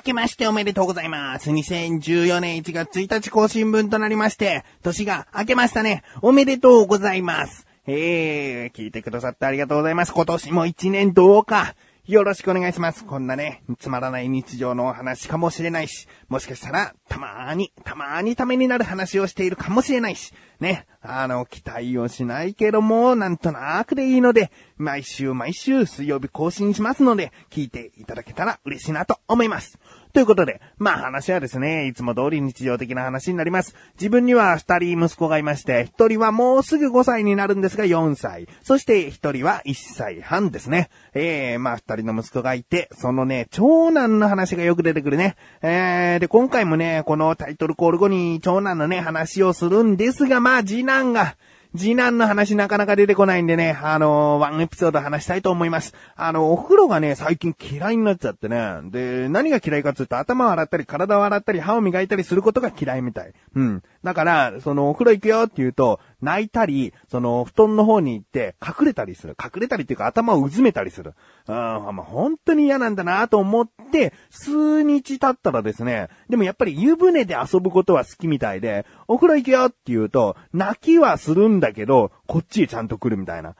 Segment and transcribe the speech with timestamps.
[0.00, 1.50] 明けましておめでとうございます。
[1.50, 6.04] 2014年1月1日更新分となりまして、年が明けましたね。
[6.22, 7.66] おめでとうございます。
[7.86, 10.14] えー、聞いてくださってありがとうございます。
[10.14, 11.74] 今年も1年どうか、
[12.10, 13.04] よろしくお願いします。
[13.04, 29.78] こんなね、つまらない日常のお話かもしれないし、もしかしたら、たまーに、たまーにためになる話をしているかもしれないし、ね、あの、期待をしないけども、なんとなくでいいので、毎週毎週水曜日更新しますので、聞いていただけたら嬉しいなと思います。
[30.12, 33.76] ということで、まあ話はですね、いつも通り日常的な話になります。
[33.94, 38.48] 自分には二人息子がいまして、一人はもうすぐ5歳になるんですが4歳。
[38.62, 40.90] そして一人は1歳半ですね。
[41.14, 45.36] えー、まあ二人の息子がいて、そのね、長男の話がよく出てくるね。
[45.62, 51.36] えー、で、今回もね、このタイトルコール後に長男のね、話をするんですが、まあ次男が、
[51.76, 55.94] 次男の話なかなか出てこないんでね、あのーワンエピソード話したいと思います。
[56.16, 58.80] あの、お風呂がね、最近嫌いになっちゃってね。
[58.84, 63.32] で、何が嫌いかって言うと、頭を洗ったり、体を洗ったり、歯を磨いたりすることが嫌いみたい。
[63.54, 63.82] うん。
[64.02, 69.36] だから、その、お風呂行くよって言うと、泣いたり、その、布団の方に行って、隠れたりする。
[69.42, 71.14] 隠れたりっていうか、頭をうずめたりする。
[71.46, 83.54] うん、まあ、本当に嫌なんだなと思って、数日経ったらですね、でもやっぱり湯船で遊ぶことは好きみたいで、お風呂行くよって言うと、泣きはするんだけど、こっちへちゃんと来るみたいな。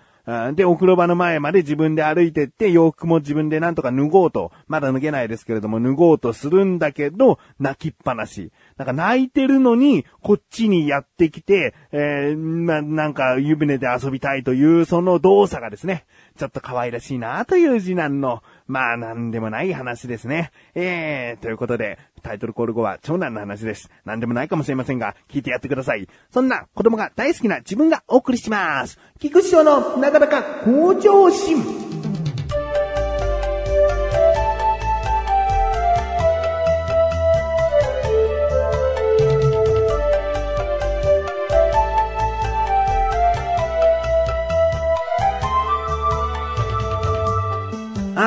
[0.54, 8.52] で、お風呂場の前まで自分で歩いてって、洋服も自分でなんとか脱ごうと、まだ脱げないですけれども、脱ごうとするんだけど、泣きっぱなし。
[8.76, 16.06] なんか泣いてるのに、こっちにやってきて、えー、な、なんか湯船で遊びたいという、その動作がですね、
[16.36, 20.52] ちょっと可愛らしいなという次男の、まあなんでもない話ですね。
[20.74, 23.90] えー、ということで、タイトルコール後は長男の話です。
[24.04, 26.08] 何でもないかもしれませんが、聞いてやってください。
[26.30, 28.98] そんな子供が大好きな自分がお送りします。
[29.18, 31.89] 菊池賞のなかなか向上心。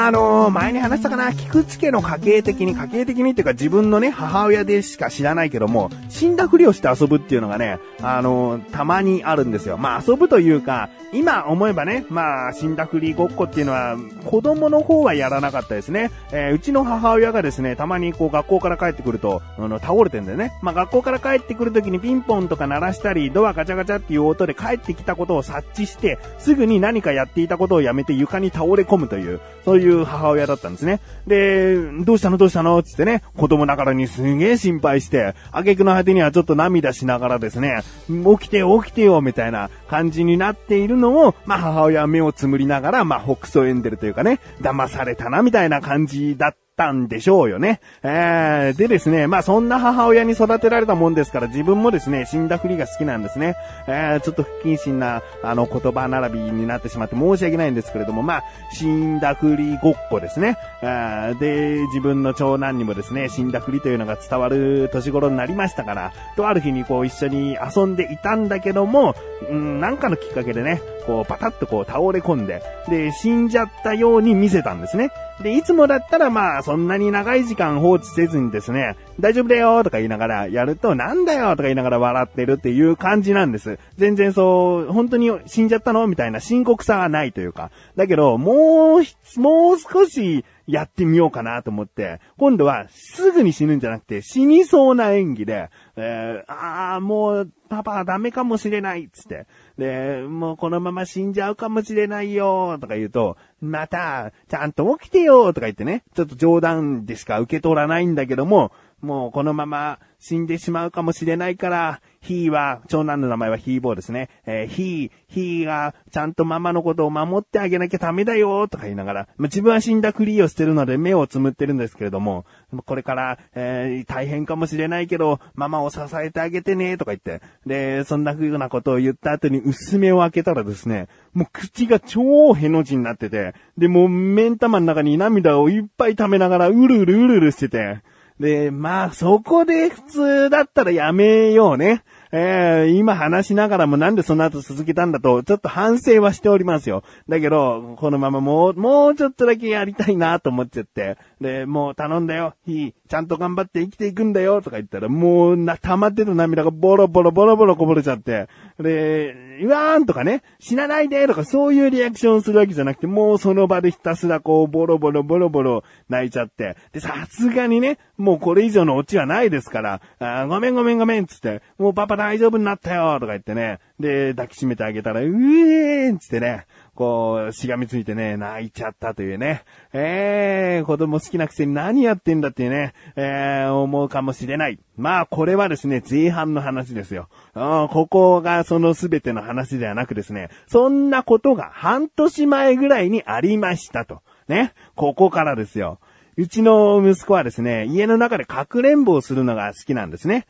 [0.06, 9.78] あのー、前に話したかな、菊池家の家系的に、家系的にっていうか自分のね、母親でしか知らないけども、死んだふりをして遊ぶっていうのがね、あのー、たまにあるんですよ。
[9.78, 16.12] まあ遊ぶというか、今思えばね、まあ死んだふりごっこっていうのは、子供の方はやらなかったですね。
[16.34, 20.52] えーうちの母親がですね、たまにこう学校から帰ってくると、あの、倒れてんだよね。
[20.62, 31.00] まあ学校から帰ってくるときにピンポンとか鳴らしたり、ドアガチャガチャっていう音で帰ってきたことを察知して、すぐに何かやっていたことをやめて床に倒れ込むという、そういう母親だったんですね。
[31.28, 32.38] で、どうしたの？
[32.38, 32.82] どうしたの？
[32.84, 46.58] つってね、子供ながらにすげえ心配して、挙句の果てにはちょっと涙しながらですね、起きてよ起きてよみたいな感じになっているのを、まあ母親は目をつむりながら、まあ北総エンデルというかね、騙されたなみたいな感じだった
[46.92, 47.80] んでしょうよね。
[48.04, 53.56] えー、でですね、まあそんな母親に育てられたもんですから自分もですね、死んだふりが好きなんですね。
[53.88, 60.58] えー、ちょっと不謹慎な、あの言葉並びになってしまって申し訳ないんですけれども、まあ、死んだふりごっこですね。
[60.82, 69.16] あーで、自分の長男にもですね、死んだふりというのが伝わる年頃になりましたから、とある日にこう一緒に遊んでいたんだけども、
[69.50, 75.12] うん、なんかのきっかけでね、こうパタッとこう倒れ込んで、で、死んじゃったように見せたんですね。
[75.44, 83.78] で、いつもだったらまあ、そんなに長い時間放置せずにですね、大丈夫だよとか言いながらやると、なんだよとか言いながら笑ってるっていう感じなんです。
[83.98, 87.72] 全然そう、本当に死んじゃったのみたいな深刻さはないというか。
[87.98, 99.46] だけど、もう、もう少しやってみようかなと思って、今度はすぐに死ぬんじゃなくて死にそうな演技で、えー、ああ、もう、パパダメかもしれないっつって。
[99.78, 108.72] で、もうこのまま死んじゃうかもしれないよとか言うと、また、ちゃんと起きてよとか言ってね、ちょっと冗談でしか受け取らないんだけども、
[109.04, 114.30] もうこのまま死んでしまうかもしれないから、ヒーは、長男の名前はヒーボーですね。
[114.46, 122.46] えー、ヒー、ヒーがちゃんとママのことを守ってあげなきゃダメだよとか言いながら、まあ、自分は死んだふりをしてるので目をつむってるんですけれども、
[122.86, 138.02] これから、えー大変かもしれないけど、ママを支えてあげてねとか言って、で、そんな風なことを言った後に薄目を開けたらですね、もう口が超への字になってて、で、もう目ん玉の中に涙をいっぱい溜めながらうるうるうるうるしてて、
[138.40, 142.04] で、まあ、そこで普通だったらやめようね。
[142.36, 147.04] えー、今話しながらもなんでその後続けたんだと、ちょっと反省はしておりますよ。
[147.30, 151.18] だけど、このままもう、もうちょっとだけやりたいなと思っちゃって。
[151.40, 152.56] で、もう頼んだよ。
[152.66, 152.94] いい。
[153.08, 154.64] ちゃんと頑張って生きていくんだよ。
[154.64, 158.48] とか言ったら、もうな、溜まってた涙がボロボロボロボロこぼれちゃって。
[158.80, 176.66] で、うわーんとかね、死なないでとかそういうリアクションするわけじゃなくて、もうその場でひたすらこう、ボロボロボロボロ泣いちゃって、で、さすがにね、もうこれ以上のオチはないですから、あごめんごめんごめんつって、もうパパ大丈夫になったよとか言ってね、で、抱きしめてあげたら、うえーんつってね、
[176.96, 179.64] こう、しがみついてね、泣いちゃったというね。
[179.92, 184.80] えー、子供好きなくせに何やってんだっていうね、えー、思うかもしれない。
[184.96, 187.28] まあ、これはですね、前半の話ですよ。
[187.54, 194.22] ここがその全ての話ではなくですね、そんなことが半年前ぐらいにありましたと。
[194.48, 194.74] ね。
[194.96, 196.00] ここからですよ。
[196.36, 200.48] うちの息子はですね、家の中でかくれんぼをするのが好きなんですね。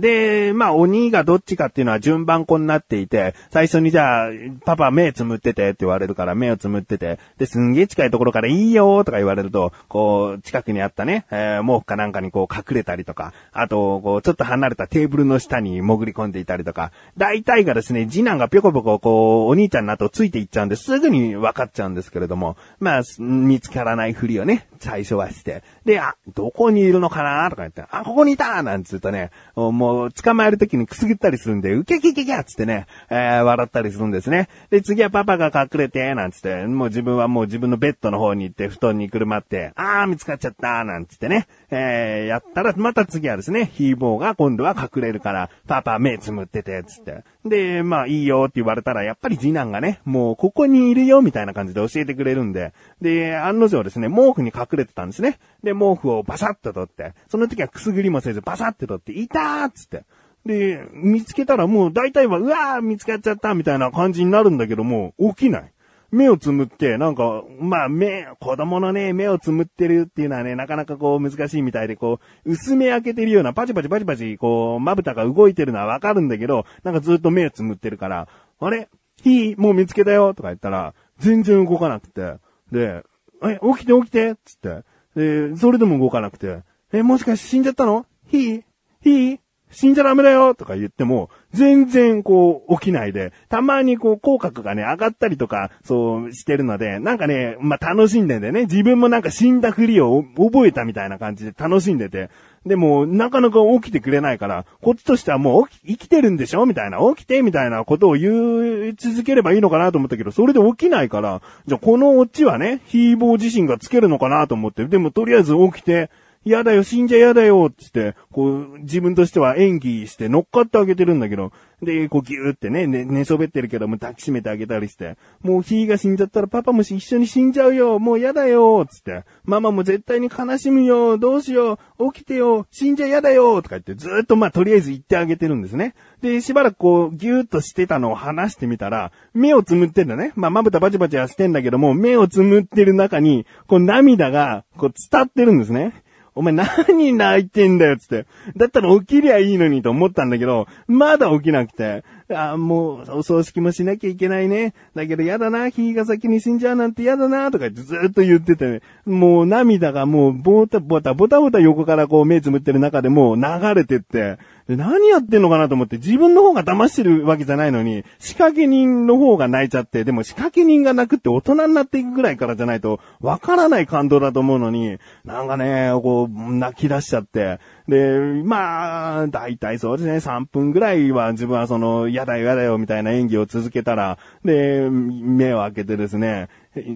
[0.00, 4.30] で、まあ、鬼がどっちかっていうのは順番こになっていて、最初にじゃあ、
[4.66, 34.48] パパ目つむっててって言われるから目をつむってて、で、すんげえ近いところからいいよとか言われると、こう、近くにあったね、えー、毛布かなんかにこう隠れたりとか、あと、こう、ちょっと離れたテーブルの下に潜り込んでいたりとか、大体がですね、次男がぴょこぴょここう、お兄ちゃんの後ついていっちゃうんですぐに分かっちゃうんですけれども、まあ、見つからないふりをね、最初はして、で、あ、どこにいるのかなとか言って、あ、ここにいたなんつうとね、もう捕まえるときにくすぐったりするんで、ウケケケケつってね、えー、笑ったりするんですね。
[34.70, 47.24] で、次はパパが隠れて、なんつって、もう自分はもう自分のベッドの方に行って、布団にくるまって、あー見つかっちゃった、なんつってね、えー、やったら、また次はですね、ヒーボーが今度は隠れるから、パパ目つむってて、つって。
[47.46, 55.38] で、まあいいよって言われたら、やっぱり次男がね、もうここにいるよみたいな感じで教えてくれるんで、で、案の定ですね、毛布に隠れてたんですね。
[55.62, 60.04] で、毛布をバサッと取って、その時はくすぐりもせずバサッと取って、いたーっつって。
[60.44, 65.71] で、見つけたらもう大体は、うわー見つかっちゃったみたいな感じになるんだけども、起きない。
[66.12, 78.28] 目をつむって、なんか、まあ目、子供のね、目をつむってるっていうのはね、なかなかこう難しいみたいで、こう、薄め開けてるような、パチパチパチパチ、こう、まぶたが動いてるのはわかるんだけど、なんかずっと目をつむってるから、
[78.60, 78.88] あれ？
[79.22, 80.34] ひー、もう見つけたよ！
[80.34, 82.34] とか言ったら、全然動かなくて、
[82.70, 83.02] で、
[83.42, 84.36] え、起きて起きて！
[84.44, 84.84] つって、
[85.16, 86.60] で、それでも動かなくて、
[86.92, 88.06] え、もしかして死んじゃったの？
[88.28, 88.62] ひー
[89.02, 89.38] ひー。
[89.72, 102.30] 死んじゃダメだよとか言っても、全然こう起きないで、たまにこう口角がね、上がったりとか、そうしてるので、なんかね、まあ、楽しんでんでね、自分もなんか死んだふりを覚えたみたいな感じで楽しんでて、
[102.64, 116.10] でも、なかなか起きてくれないから、こっちとしてはもう生きてるんでしょみたいな、起きてみたいなことを言い続ければいいのかなと思ったけど、それで起きないから、じゃあこのオチはね、ヒーボー自身がつけるのかなと思って、でもとりあえず起きて、
[116.44, 121.52] 嫌だよ、死んじゃ嫌だよ、つって、こう、自分としては演技して乗っかってあげてるんだけど、
[121.82, 135.94] で、こうギューってね、ね、寝そべってるけども抱きしめてあげたりして、もうヒーが死んじゃったらパパも一緒に死んじゃうよ、もう嫌だよ、つって、ママも絶対に悲しむよ、どうしよう、起きてよ、死んじゃ嫌だよ、とか言ってずっとまあとりあえず言ってあげてるんですね。
[136.22, 140.32] で、しばらくこう、ギューッとしてたのを話してみたら、目をつむってんだね。
[140.36, 145.92] まあ、まぶたバチバチはしてんだけども、目をつむってる中に、こう涙が、こう伝ってるんですね。
[146.34, 148.26] お前何泣いてんだよ、つって。
[148.56, 152.04] だったら起きりゃいいのにと思ったんだけど、まだ起きなくて。
[152.30, 154.74] ああもう、お葬式もしなきゃいけないね。
[154.94, 163.42] だけど嫌だな、日が先に死んじゃうなんて嫌だな、とかずっと言ってて、ね、もう涙がもう、ボタボタ、ボタボタ横からこう目つむってる中でもう流
[163.74, 164.38] れてって、
[164.68, 177.58] で何やってんのかなと思って、自分の方が騙してるわけじゃないのに、仕掛け人の方が泣いちゃって、でも仕掛け人が泣くって大人になっていくぐらいからじゃないと、わからない感動だと思うのに、なんかね、こう、泣き出しちゃって、
[177.88, 186.48] で、まあ、だいたいそうですね、3分ぐらいは自分はその、やだよやだよみたいな演技を続けたら、で、目を開けてですね、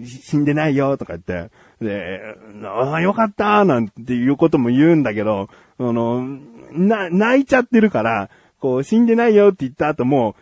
[0.05, 1.51] 死んでないよとか言って、
[1.81, 2.21] で、
[2.63, 6.25] ああ、よかったなんていうことも言うんだけど、あの、
[6.71, 8.29] な、泣いちゃってるから、
[8.59, 10.35] こう、死んでないよって言った後も、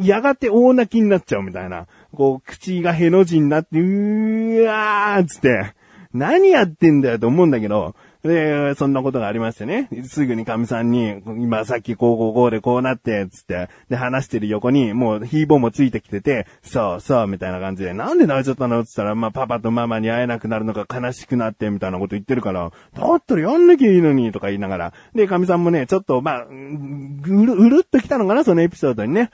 [0.00, 1.86] やがて大泣きになっちゃうみたいな。
[2.12, 5.74] こう、口がへの字になって、うーわーつって、
[6.12, 9.88] 何やってんだよと思うんだけど、で、そんなことがありましてね。
[10.04, 18.84] すぐに神さんに、今さっきこうこうこうでこうなって、つって、で話してる横に、もうヒーボーもついてきてて、そうそう、みたいな感じで、なんで泣いちゃったの？
[18.84, 24.92] つったら、まあパパとママに会えなくなるのが悲しくなって、みたいなこと言ってるから、だったらやんなきゃいいのに、とか言いながら。
[25.14, 29.30] で、神さんもね、ちょっと、まあ、うる、うるっと来たのかな、そのエピソードにね。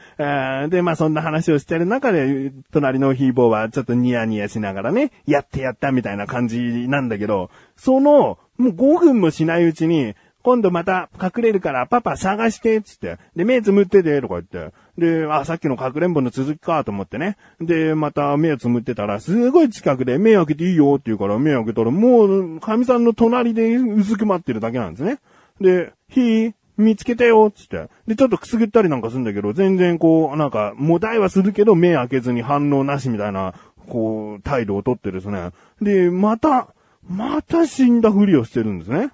[0.70, 13.18] で、まあそんな話をしてる中で、隣のヒーボーはちょっとニヤニヤしながらね、やってやったみたいな感じなんだけど、その、もう5分もしないうちに、今度また隠れるからパパ探して、つって。
[13.36, 14.72] で、目つむってて、とか言って。
[14.96, 17.36] で、あ、さっきの隠れんぼの続きかと思ってね。
[17.60, 25.18] で、また目をつむってたら、すごい近くで目開けていいよって言うから目開けたら、もう、神さんの隣でうずくまってるだけなんですね。
[25.60, 27.88] で、ひ見つけたよ、つって。
[28.06, 33.54] で、ちょっとくすぐったりなんかするんだけど、全然こう、なんか、もだいはするけど、目開けずに反応なしみたいな、
[33.88, 35.50] こう、態度をとってですね。
[35.82, 36.68] で、また、
[37.08, 39.10] また死んだふりをしてるんですね。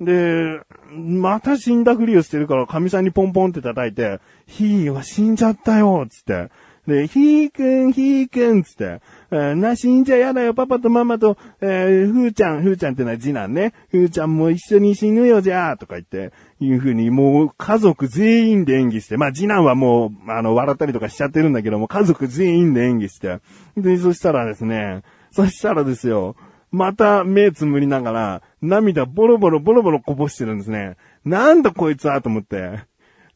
[0.00, 0.60] で、
[0.90, 6.50] また死んだふりをしてるから、神さんにポンポンって叩いて、ひーは死んじゃったよ、つって。
[6.86, 9.00] で、ひーくん、ひーくん、つって、
[9.30, 13.72] えー、な、死んじゃやだよ、パパとママと、えー、ふーちゃん、ふーちゃんってのは次男ね。
[13.88, 23.38] ふーちゃんも一緒に死ぬよ、じゃあ、とか言って、いうふうに、もう、家族全員で演技して、まあ、次男はもう、あの、笑ったりとかしちゃってるんだけども、家族全員で演技して、
[23.76, 26.34] で、そしたらですね、そしたらですよ、
[26.72, 30.96] また目つむりながら、涙ボロボロボロボロこぼしてるんですね。
[31.24, 32.80] なんだこいつはと思って。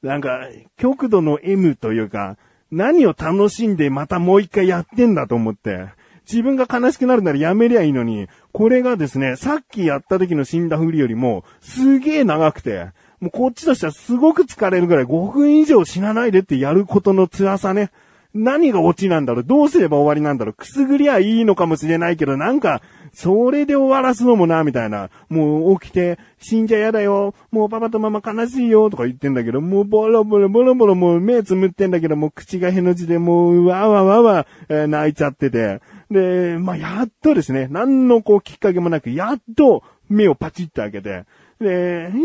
[0.02, 2.38] なんか、極度の M というか、
[2.71, 5.87] 何を楽しんでまたもう一回やってんだと思って。
[6.28, 12.90] 自分が悲しくなるならやめりゃいいのに、これがですね、さっきやった時の死んだふりよりも、すげえ長くて、
[13.21, 17.90] もうこっちとしてはすごく疲れるぐらい5分以上死なないでってやることの辛さね。
[18.37, 19.45] 何がオチなんだろう？
[19.45, 20.55] どうすれば終わりなんだろう？
[20.55, 25.09] くすぐりゃいいのかもしれないけど、なんか、それで終わらすのもな、みたいな。
[25.31, 27.35] もう起きて、死んじゃ嫌だよ。
[27.50, 35.81] もうパパとママ悲しいよ、とか言ってんだけど、もうボロボロボロボロもう目つむってんだけど、もう口がへの字でもうわわわわ、えー、泣いちゃってて。
[36.11, 41.25] で、まあ、やっとですね、何のこうきっかけもなく、やっと目をパチッと開けて、
[41.59, 42.19] で、ひ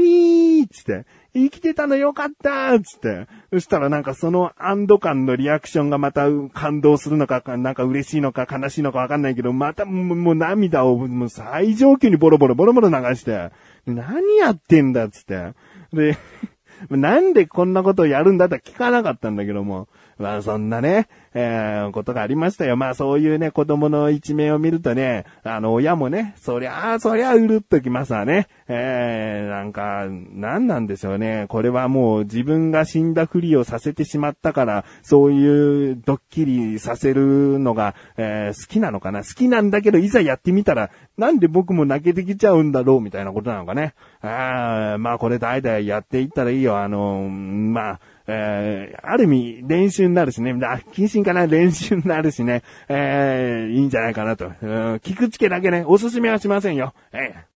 [0.62, 3.28] ーっつって、生きてたのよかったつって。
[3.54, 13.52] そしたらなんかその安堵感のリアクションがまた感動するのか、なんか嬉しいのか悲しいのかわかんないけど、またもう涙をもう最上級にボロボロボロボロ流して、
[13.86, 15.54] 何やってんだつって。
[15.94, 16.18] で、
[16.90, 22.76] なんでこんなことをやるんだって聞かなかったんだけども、まあそんなね、えー、ことがありましたよ。
[22.76, 28.48] まあそういうね、子供の一面を見るとね、あの、親もね、そりゃあ、そりゃあうるっときますわね。
[28.68, 31.46] えー、なんか、なんなんでしょうね。
[31.48, 39.24] これはもう自分が死んだふりをさせてしまったから、そういうドッキリさせるのが、えー、好きなのかな。
[39.24, 43.94] 好きなんだけど、いざやってみたら、なんで僕も泣けてきちゃうんだろう、みたいなことなのかね。
[44.22, 46.78] あまあこれ代々やっていったらいいよ。
[46.78, 48.00] あの、まあ、
[48.34, 51.48] えー、ある意味練習になるしね、謹慎かな？
[51.48, 54.46] 練習になるしね、えー、いいんじゃないかなと。
[54.46, 54.52] うん、
[54.96, 56.94] 聞くつけだけね、おすすめはしませんよ。
[57.12, 57.52] えー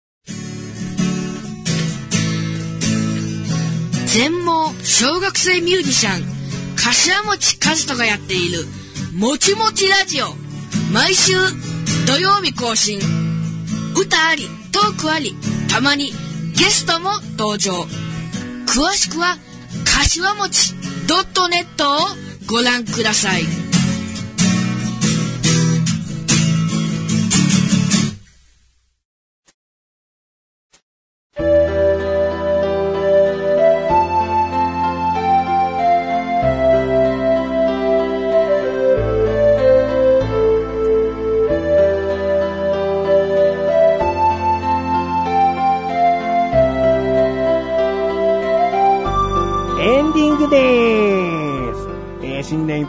[4.14, 6.24] 全盲小学生ミュージシャン
[6.76, 8.66] 柏餅和人がやっている
[9.18, 10.26] もちもちラジオ。
[10.92, 11.32] 毎週
[12.06, 13.00] 土曜日更新。
[13.96, 15.34] 歌ありトークあり
[15.70, 16.12] たまに
[16.58, 17.72] ゲストも登場。
[18.68, 19.38] 詳しくは
[19.92, 20.74] 「柏餅
[21.06, 22.00] .net を
[22.48, 23.71] ご覧ください。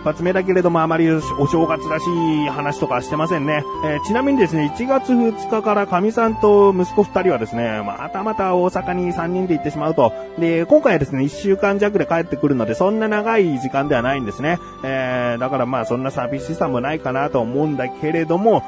[0.03, 2.05] 発目だけれどもあまりお正月らし
[2.45, 3.65] い話とかしてませんね。
[3.85, 10.13] えー、ちなみにですね、1月2日から神さんと息子2人はですね、またまた大阪に3人で行ってしまうと。
[10.39, 14.59] で、今回はですね、1週間弱で帰ってくるので、そんな長い時間ではないんですね。
[14.85, 18.63] えー、だからまあそんな寂しさもないかなと思うんだけれども、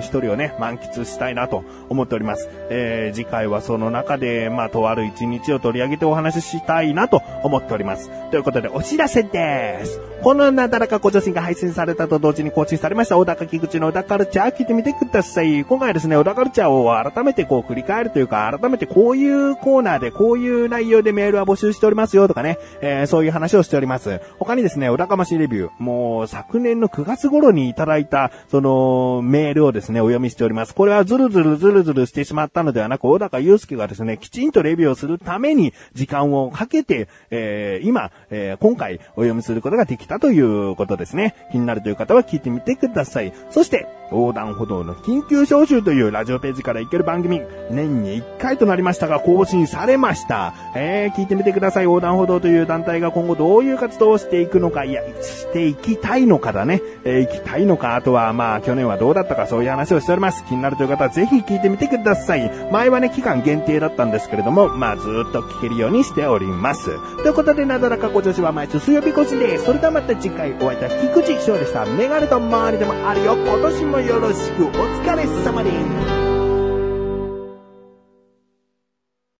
[0.00, 2.48] 一人をね、満喫したいなと思っております。
[2.70, 8.10] えー、次回はその中で、まあとある一日を取り上げてお話ししたいなと思っております。
[8.30, 10.00] ということで、お知らせです。
[10.22, 15.66] このなだらかご女子が配信されたと同時に更新されました、小高菊池の小田カルチャー聞いてみてください。
[15.66, 24.18] 今回ですね、小田カルチャーを改めてこう振り返るというか、改めてこういうコーナーでこういう内容でメールは募集しておりますよとかね、えー、そういう話をしております。
[24.38, 30.74] 他にですね、小高ましレビュー、もう昨年の9月頃にいただいた、その、メールをですね、お読みしております。
[30.74, 41.34] これはズルズルズルズルしてしまったのではなく、小高祐介がですね、きちんとレビューをするために時間をかけて、えー、今、えー、今回お読みすることができたといういうことですね。
[41.50, 43.32] 気になるという方は聞いてみてください。
[43.50, 47.40] そして、横断歩道の緊急招集というラジオページから行ける番組、
[47.70, 50.54] 年に1回となりましたが更新されました。
[50.76, 51.84] えー、聞いてみてください。
[51.84, 56.82] 横断歩道という団体が今後どういう活動をしていくのか、いや、していきたいのかだね。
[57.04, 60.44] えー、行きたいのか、あとはまあ、去年はどうだったかそういう話をしております。
[60.44, 62.50] 気になるという方はぜひ聞いてみてください。
[62.70, 66.90] 前はね、期間限定だったんですけれども、まあ、ずっと聞けるようにしております。
[67.22, 69.64] ということで、なだらかご女子は毎週水曜日更新です。
[69.64, 71.84] それではまた次回お会いいた菊池翔でした。
[71.86, 73.36] メガネと周りでもあるよ。
[73.36, 76.21] 今年もよろしくお疲れ様です。